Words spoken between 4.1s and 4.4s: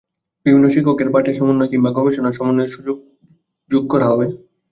হবে।